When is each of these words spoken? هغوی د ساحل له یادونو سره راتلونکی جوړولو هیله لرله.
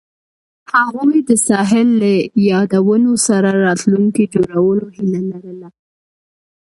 هغوی 0.73 1.17
د 1.29 1.31
ساحل 1.47 1.87
له 2.01 2.11
یادونو 2.51 3.11
سره 3.27 3.49
راتلونکی 3.65 4.23
جوړولو 4.33 4.85
هیله 4.95 5.21
لرله. 5.31 5.69